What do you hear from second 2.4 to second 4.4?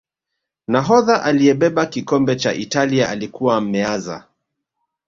italia alikuwa Meazza